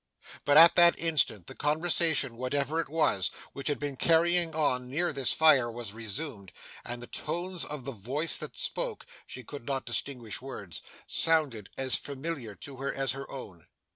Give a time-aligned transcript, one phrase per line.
[0.45, 5.13] But at that instant the conversation, whatever it was, which had been carrying on near
[5.13, 6.51] this fire was resumed,
[6.83, 11.93] and the tones of the voice that spoke she could not distinguish words sounded as
[11.97, 13.67] familiar to her as her own.